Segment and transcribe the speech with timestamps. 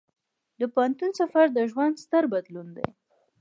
[0.59, 2.87] د پوهنتون سفر د ژوند ستر بدلون دی.